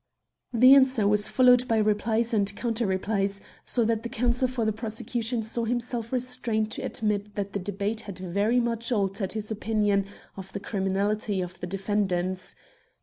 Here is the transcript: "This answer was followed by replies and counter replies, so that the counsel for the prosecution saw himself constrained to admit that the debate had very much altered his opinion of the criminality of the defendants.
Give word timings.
"This 0.51 0.73
answer 0.73 1.07
was 1.07 1.29
followed 1.29 1.67
by 1.67 1.77
replies 1.77 2.33
and 2.33 2.55
counter 2.55 2.87
replies, 2.87 3.39
so 3.63 3.85
that 3.85 4.01
the 4.01 4.09
counsel 4.09 4.47
for 4.47 4.65
the 4.65 4.73
prosecution 4.73 5.43
saw 5.43 5.63
himself 5.65 6.09
constrained 6.09 6.71
to 6.71 6.81
admit 6.81 7.35
that 7.35 7.53
the 7.53 7.59
debate 7.59 8.01
had 8.09 8.17
very 8.17 8.59
much 8.59 8.91
altered 8.91 9.33
his 9.33 9.51
opinion 9.51 10.07
of 10.35 10.53
the 10.53 10.59
criminality 10.59 11.39
of 11.39 11.59
the 11.59 11.67
defendants. 11.67 12.55